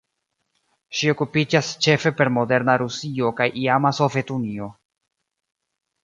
[0.99, 4.71] Ŝi okupiĝas ĉefe per moderna Rusio kaj iama Sovetunio.